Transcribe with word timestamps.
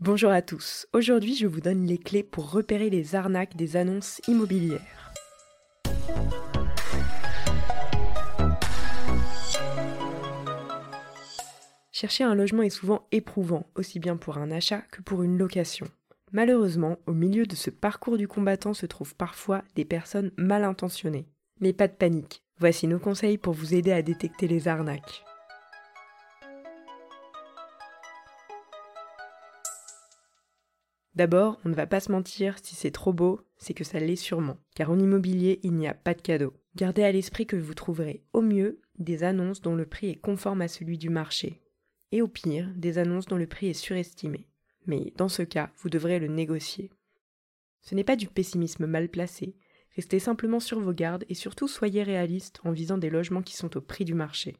Bonjour 0.00 0.30
à 0.30 0.42
tous, 0.42 0.86
aujourd'hui 0.92 1.34
je 1.34 1.46
vous 1.46 1.62
donne 1.62 1.86
les 1.86 1.96
clés 1.96 2.22
pour 2.22 2.50
repérer 2.50 2.90
les 2.90 3.14
arnaques 3.14 3.56
des 3.56 3.76
annonces 3.76 4.20
immobilières. 4.28 4.82
Chercher 11.92 12.24
un 12.24 12.34
logement 12.34 12.62
est 12.62 12.68
souvent 12.68 13.08
éprouvant, 13.10 13.70
aussi 13.74 13.98
bien 13.98 14.18
pour 14.18 14.36
un 14.36 14.50
achat 14.50 14.82
que 14.92 15.00
pour 15.00 15.22
une 15.22 15.38
location. 15.38 15.86
Malheureusement, 16.30 16.98
au 17.06 17.14
milieu 17.14 17.46
de 17.46 17.56
ce 17.56 17.70
parcours 17.70 18.18
du 18.18 18.28
combattant 18.28 18.74
se 18.74 18.84
trouvent 18.84 19.16
parfois 19.16 19.64
des 19.76 19.86
personnes 19.86 20.30
mal 20.36 20.64
intentionnées. 20.64 21.26
Mais 21.60 21.72
pas 21.72 21.88
de 21.88 21.94
panique, 21.94 22.42
voici 22.58 22.86
nos 22.86 22.98
conseils 22.98 23.38
pour 23.38 23.54
vous 23.54 23.74
aider 23.74 23.92
à 23.92 24.02
détecter 24.02 24.46
les 24.46 24.68
arnaques. 24.68 25.25
D'abord, 31.16 31.58
on 31.64 31.70
ne 31.70 31.74
va 31.74 31.86
pas 31.86 32.00
se 32.00 32.12
mentir, 32.12 32.58
si 32.62 32.74
c'est 32.74 32.90
trop 32.90 33.14
beau, 33.14 33.40
c'est 33.56 33.72
que 33.72 33.84
ça 33.84 33.98
l'est 33.98 34.16
sûrement. 34.16 34.58
Car 34.74 34.90
en 34.90 34.98
immobilier, 34.98 35.60
il 35.62 35.72
n'y 35.72 35.88
a 35.88 35.94
pas 35.94 36.12
de 36.12 36.20
cadeau. 36.20 36.52
Gardez 36.76 37.02
à 37.04 37.10
l'esprit 37.10 37.46
que 37.46 37.56
vous 37.56 37.72
trouverez 37.72 38.22
au 38.34 38.42
mieux 38.42 38.80
des 38.98 39.24
annonces 39.24 39.62
dont 39.62 39.74
le 39.74 39.86
prix 39.86 40.10
est 40.10 40.20
conforme 40.20 40.60
à 40.60 40.68
celui 40.68 40.98
du 40.98 41.08
marché. 41.08 41.62
Et 42.12 42.20
au 42.20 42.28
pire, 42.28 42.70
des 42.76 42.98
annonces 42.98 43.26
dont 43.26 43.36
le 43.36 43.46
prix 43.46 43.68
est 43.68 43.72
surestimé. 43.72 44.46
Mais 44.86 45.14
dans 45.16 45.30
ce 45.30 45.42
cas, 45.42 45.70
vous 45.78 45.88
devrez 45.88 46.18
le 46.18 46.28
négocier. 46.28 46.90
Ce 47.80 47.94
n'est 47.94 48.04
pas 48.04 48.16
du 48.16 48.28
pessimisme 48.28 48.86
mal 48.86 49.08
placé. 49.08 49.56
Restez 49.96 50.18
simplement 50.18 50.60
sur 50.60 50.80
vos 50.80 50.92
gardes 50.92 51.24
et 51.30 51.34
surtout 51.34 51.66
soyez 51.66 52.02
réaliste 52.02 52.60
en 52.64 52.72
visant 52.72 52.98
des 52.98 53.08
logements 53.08 53.42
qui 53.42 53.56
sont 53.56 53.74
au 53.78 53.80
prix 53.80 54.04
du 54.04 54.14
marché. 54.14 54.56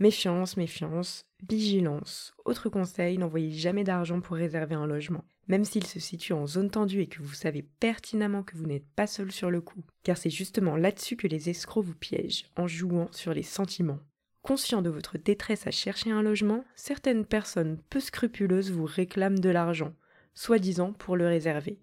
Méfiance, 0.00 0.56
méfiance, 0.56 1.26
vigilance. 1.46 2.32
Autre 2.46 2.70
conseil, 2.70 3.18
n'envoyez 3.18 3.50
jamais 3.50 3.84
d'argent 3.84 4.22
pour 4.22 4.34
réserver 4.36 4.74
un 4.74 4.86
logement, 4.86 5.26
même 5.46 5.66
s'il 5.66 5.84
se 5.84 6.00
situe 6.00 6.32
en 6.32 6.46
zone 6.46 6.70
tendue 6.70 7.02
et 7.02 7.06
que 7.06 7.20
vous 7.20 7.34
savez 7.34 7.62
pertinemment 7.80 8.42
que 8.42 8.56
vous 8.56 8.64
n'êtes 8.64 8.88
pas 8.96 9.06
seul 9.06 9.30
sur 9.30 9.50
le 9.50 9.60
coup, 9.60 9.84
car 10.02 10.16
c'est 10.16 10.30
justement 10.30 10.74
là-dessus 10.74 11.16
que 11.16 11.26
les 11.26 11.50
escrocs 11.50 11.84
vous 11.84 11.94
piègent, 11.94 12.46
en 12.56 12.66
jouant 12.66 13.08
sur 13.12 13.34
les 13.34 13.42
sentiments. 13.42 14.00
Conscient 14.40 14.80
de 14.80 14.88
votre 14.88 15.18
détresse 15.18 15.66
à 15.66 15.70
chercher 15.70 16.10
un 16.10 16.22
logement, 16.22 16.64
certaines 16.76 17.26
personnes 17.26 17.76
peu 17.90 18.00
scrupuleuses 18.00 18.70
vous 18.70 18.86
réclament 18.86 19.38
de 19.38 19.50
l'argent, 19.50 19.92
soi-disant 20.32 20.94
pour 20.94 21.14
le 21.14 21.26
réserver. 21.26 21.78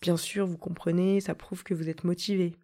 Bien 0.00 0.16
sûr, 0.16 0.46
vous 0.46 0.58
comprenez, 0.58 1.20
ça 1.20 1.34
prouve 1.34 1.64
que 1.64 1.74
vous 1.74 1.88
êtes 1.88 2.04
motivé. 2.04 2.54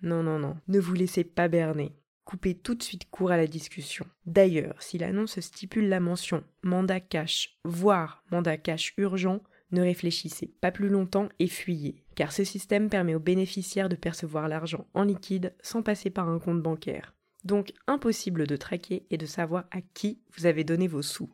Non, 0.00 0.22
non, 0.22 0.38
non, 0.38 0.56
ne 0.66 0.80
vous 0.80 0.94
laissez 0.94 1.24
pas 1.24 1.48
berner 1.48 1.92
coupez 2.28 2.54
tout 2.54 2.74
de 2.74 2.82
suite 2.82 3.08
court 3.10 3.30
à 3.30 3.38
la 3.38 3.46
discussion. 3.46 4.04
D'ailleurs, 4.26 4.82
si 4.82 4.98
l'annonce 4.98 5.40
stipule 5.40 5.88
la 5.88 5.98
mention 5.98 6.44
mandat 6.62 7.00
cash, 7.00 7.56
voire 7.64 8.22
mandat 8.30 8.58
cash 8.58 8.92
urgent, 8.98 9.42
ne 9.72 9.80
réfléchissez 9.80 10.52
pas 10.60 10.70
plus 10.70 10.90
longtemps 10.90 11.30
et 11.38 11.46
fuyez, 11.46 12.04
car 12.16 12.32
ce 12.32 12.44
système 12.44 12.90
permet 12.90 13.14
aux 13.14 13.18
bénéficiaires 13.18 13.88
de 13.88 13.96
percevoir 13.96 14.46
l'argent 14.46 14.86
en 14.92 15.04
liquide 15.04 15.54
sans 15.62 15.80
passer 15.80 16.10
par 16.10 16.28
un 16.28 16.38
compte 16.38 16.60
bancaire. 16.60 17.14
Donc 17.44 17.72
impossible 17.86 18.46
de 18.46 18.56
traquer 18.56 19.06
et 19.08 19.16
de 19.16 19.24
savoir 19.24 19.64
à 19.70 19.80
qui 19.80 20.20
vous 20.36 20.44
avez 20.44 20.64
donné 20.64 20.86
vos 20.86 21.00
sous. 21.00 21.30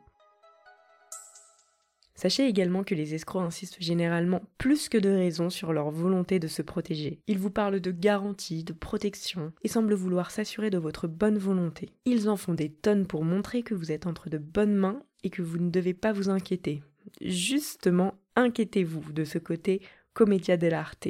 Sachez 2.14 2.46
également 2.46 2.84
que 2.84 2.94
les 2.94 3.14
escrocs 3.14 3.42
insistent 3.42 3.80
généralement 3.80 4.42
plus 4.56 4.88
que 4.88 4.98
de 4.98 5.10
raison 5.10 5.50
sur 5.50 5.72
leur 5.72 5.90
volonté 5.90 6.38
de 6.38 6.46
se 6.46 6.62
protéger. 6.62 7.18
Ils 7.26 7.38
vous 7.38 7.50
parlent 7.50 7.80
de 7.80 7.90
garantie, 7.90 8.62
de 8.62 8.72
protection, 8.72 9.52
et 9.62 9.68
semblent 9.68 9.94
vouloir 9.94 10.30
s'assurer 10.30 10.70
de 10.70 10.78
votre 10.78 11.08
bonne 11.08 11.38
volonté. 11.38 11.90
Ils 12.04 12.28
en 12.28 12.36
font 12.36 12.54
des 12.54 12.70
tonnes 12.70 13.06
pour 13.06 13.24
montrer 13.24 13.62
que 13.62 13.74
vous 13.74 13.90
êtes 13.90 14.06
entre 14.06 14.30
de 14.30 14.38
bonnes 14.38 14.76
mains 14.76 15.02
et 15.24 15.30
que 15.30 15.42
vous 15.42 15.58
ne 15.58 15.70
devez 15.70 15.94
pas 15.94 16.12
vous 16.12 16.30
inquiéter. 16.30 16.82
Justement, 17.20 18.14
inquiétez-vous 18.36 19.12
de 19.12 19.24
ce 19.24 19.38
côté 19.38 19.82
comédia 20.12 20.56
dell'arte. 20.56 21.08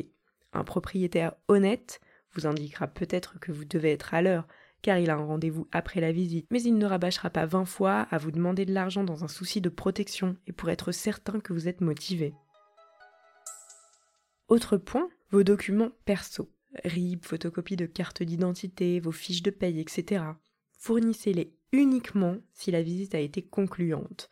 Un 0.54 0.64
propriétaire 0.64 1.34
honnête 1.48 2.00
vous 2.32 2.46
indiquera 2.46 2.86
peut-être 2.86 3.38
que 3.40 3.52
vous 3.52 3.64
devez 3.64 3.92
être 3.92 4.14
à 4.14 4.22
l'heure, 4.22 4.46
car 4.84 4.98
il 4.98 5.08
a 5.08 5.14
un 5.14 5.24
rendez-vous 5.24 5.66
après 5.72 6.02
la 6.02 6.12
visite, 6.12 6.46
mais 6.50 6.62
il 6.62 6.76
ne 6.76 6.84
rabâchera 6.84 7.30
pas 7.30 7.46
vingt 7.46 7.64
fois 7.64 8.06
à 8.10 8.18
vous 8.18 8.30
demander 8.30 8.66
de 8.66 8.74
l'argent 8.74 9.02
dans 9.02 9.24
un 9.24 9.28
souci 9.28 9.62
de 9.62 9.70
protection 9.70 10.36
et 10.46 10.52
pour 10.52 10.68
être 10.68 10.92
certain 10.92 11.40
que 11.40 11.54
vous 11.54 11.68
êtes 11.68 11.80
motivé. 11.80 12.34
Autre 14.48 14.76
point, 14.76 15.08
vos 15.30 15.42
documents 15.42 15.88
perso. 16.04 16.52
RIB, 16.84 17.24
photocopie 17.24 17.76
de 17.76 17.86
carte 17.86 18.22
d'identité, 18.22 19.00
vos 19.00 19.10
fiches 19.10 19.42
de 19.42 19.50
paye, 19.50 19.80
etc. 19.80 20.22
Fournissez-les 20.80 21.56
uniquement 21.72 22.36
si 22.52 22.70
la 22.70 22.82
visite 22.82 23.14
a 23.14 23.20
été 23.20 23.40
concluante. 23.40 24.28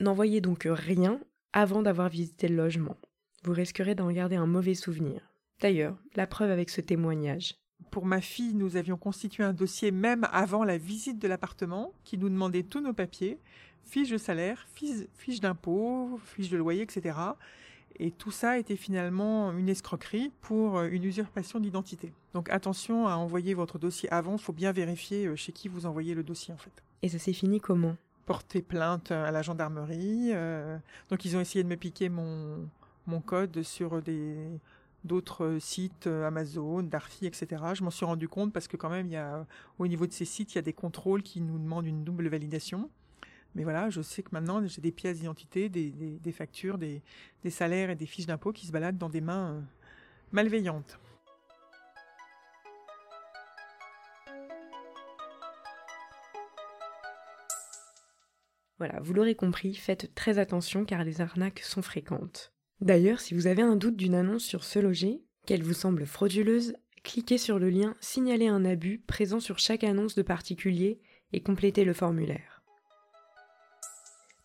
N'envoyez 0.00 0.40
donc 0.40 0.66
rien 0.66 1.20
avant 1.52 1.82
d'avoir 1.82 2.08
visité 2.08 2.48
le 2.48 2.56
logement. 2.56 2.96
Vous 3.42 3.52
risquerez 3.52 3.94
d'en 3.94 4.10
garder 4.10 4.36
un 4.36 4.46
mauvais 4.46 4.72
souvenir. 4.72 5.20
D'ailleurs, 5.60 5.98
la 6.14 6.26
preuve 6.26 6.50
avec 6.50 6.70
ce 6.70 6.80
témoignage 6.80 7.56
pour 7.94 8.06
ma 8.06 8.20
fille, 8.20 8.54
nous 8.54 8.74
avions 8.74 8.96
constitué 8.96 9.44
un 9.44 9.52
dossier 9.52 9.92
même 9.92 10.26
avant 10.32 10.64
la 10.64 10.78
visite 10.78 11.20
de 11.20 11.28
l'appartement 11.28 11.92
qui 12.02 12.18
nous 12.18 12.28
demandait 12.28 12.64
tous 12.64 12.80
nos 12.80 12.92
papiers, 12.92 13.38
fiches 13.84 14.10
de 14.10 14.18
salaire, 14.18 14.66
fiches, 14.74 15.38
d'impôt, 15.38 16.18
fiches 16.24 16.50
de 16.50 16.56
loyer, 16.56 16.82
etc. 16.82 17.16
Et 18.00 18.10
tout 18.10 18.32
ça 18.32 18.58
était 18.58 18.74
finalement 18.74 19.52
une 19.52 19.68
escroquerie 19.68 20.32
pour 20.40 20.78
euh, 20.78 20.88
une 20.90 21.04
usurpation 21.04 21.60
d'identité. 21.60 22.12
Donc 22.32 22.50
attention 22.50 23.06
à 23.06 23.14
envoyer 23.14 23.54
votre 23.54 23.78
dossier 23.78 24.10
avant, 24.10 24.32
il 24.32 24.42
faut 24.42 24.52
bien 24.52 24.72
vérifier 24.72 25.26
euh, 25.26 25.36
chez 25.36 25.52
qui 25.52 25.68
vous 25.68 25.86
envoyez 25.86 26.16
le 26.16 26.24
dossier 26.24 26.52
en 26.52 26.58
fait. 26.58 26.82
Et 27.02 27.08
ça 27.08 27.20
s'est 27.20 27.32
fini 27.32 27.60
comment? 27.60 27.96
Porter 28.26 28.62
plainte 28.62 29.12
à 29.12 29.30
la 29.30 29.42
gendarmerie. 29.42 30.32
Euh, 30.32 30.76
donc 31.10 31.24
ils 31.24 31.36
ont 31.36 31.40
essayé 31.40 31.62
de 31.62 31.68
me 31.68 31.76
piquer 31.76 32.08
mon, 32.08 32.68
mon 33.06 33.20
code 33.20 33.62
sur 33.62 34.02
des 34.02 34.48
d'autres 35.04 35.44
euh, 35.44 35.60
sites 35.60 36.06
euh, 36.06 36.26
Amazon, 36.26 36.82
Darty, 36.82 37.26
etc. 37.26 37.62
Je 37.74 37.84
m'en 37.84 37.90
suis 37.90 38.06
rendu 38.06 38.28
compte 38.28 38.52
parce 38.52 38.68
que 38.68 38.76
quand 38.76 38.90
même, 38.90 39.06
il 39.06 39.12
y 39.12 39.16
a, 39.16 39.46
au 39.78 39.86
niveau 39.86 40.06
de 40.06 40.12
ces 40.12 40.24
sites, 40.24 40.52
il 40.54 40.56
y 40.56 40.58
a 40.58 40.62
des 40.62 40.72
contrôles 40.72 41.22
qui 41.22 41.40
nous 41.40 41.58
demandent 41.58 41.86
une 41.86 42.04
double 42.04 42.28
validation. 42.28 42.90
Mais 43.54 43.62
voilà, 43.62 43.88
je 43.88 44.02
sais 44.02 44.22
que 44.22 44.30
maintenant, 44.32 44.66
j'ai 44.66 44.80
des 44.80 44.90
pièces 44.90 45.18
d'identité, 45.20 45.68
des, 45.68 46.32
factures, 46.32 46.76
des, 46.78 47.02
salaires 47.50 47.90
et 47.90 47.94
des 47.94 48.06
fiches 48.06 48.26
d'impôts 48.26 48.52
qui 48.52 48.66
se 48.66 48.72
baladent 48.72 48.98
dans 48.98 49.08
des 49.08 49.20
mains 49.20 49.52
euh, 49.52 49.60
malveillantes. 50.32 50.98
Voilà, 58.78 58.98
vous 59.00 59.14
l'aurez 59.14 59.36
compris, 59.36 59.74
faites 59.74 60.12
très 60.16 60.38
attention 60.38 60.84
car 60.84 61.04
les 61.04 61.20
arnaques 61.20 61.60
sont 61.60 61.80
fréquentes. 61.80 62.52
D'ailleurs, 62.80 63.20
si 63.20 63.34
vous 63.34 63.46
avez 63.46 63.62
un 63.62 63.76
doute 63.76 63.96
d'une 63.96 64.14
annonce 64.14 64.44
sur 64.44 64.64
ce 64.64 64.78
loger, 64.78 65.22
qu'elle 65.46 65.62
vous 65.62 65.74
semble 65.74 66.06
frauduleuse, 66.06 66.74
cliquez 67.02 67.38
sur 67.38 67.58
le 67.58 67.70
lien 67.70 67.96
Signaler 68.00 68.48
un 68.48 68.64
abus 68.64 68.98
présent 69.06 69.40
sur 69.40 69.58
chaque 69.58 69.84
annonce 69.84 70.14
de 70.14 70.22
particulier 70.22 71.00
et 71.32 71.42
complétez 71.42 71.84
le 71.84 71.92
formulaire. 71.92 72.62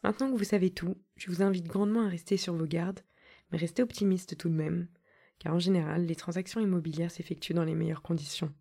Maintenant 0.03 0.31
que 0.31 0.37
vous 0.37 0.43
savez 0.43 0.69
tout, 0.69 0.95
je 1.17 1.29
vous 1.29 1.41
invite 1.41 1.67
grandement 1.67 2.05
à 2.05 2.09
rester 2.09 2.37
sur 2.37 2.53
vos 2.53 2.65
gardes, 2.65 3.01
mais 3.51 3.57
restez 3.57 3.83
optimiste 3.83 4.37
tout 4.37 4.49
de 4.49 4.53
même, 4.53 4.87
car 5.39 5.53
en 5.53 5.59
général, 5.59 6.05
les 6.05 6.15
transactions 6.15 6.61
immobilières 6.61 7.11
s'effectuent 7.11 7.53
dans 7.53 7.63
les 7.63 7.75
meilleures 7.75 8.01
conditions. 8.01 8.53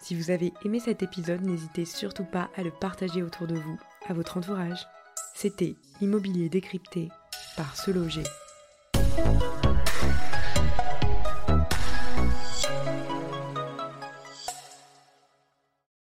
Si 0.00 0.14
vous 0.14 0.30
avez 0.30 0.52
aimé 0.64 0.80
cet 0.80 1.02
épisode, 1.02 1.42
n'hésitez 1.42 1.84
surtout 1.84 2.24
pas 2.24 2.50
à 2.54 2.62
le 2.62 2.70
partager 2.70 3.22
autour 3.22 3.46
de 3.46 3.56
vous, 3.56 3.78
à 4.06 4.14
votre 4.14 4.36
entourage. 4.36 4.86
C'était 5.34 5.74
Immobilier 6.00 6.48
décrypté 6.48 7.08
par 7.58 7.74
se 7.76 7.90
loger. 7.90 8.22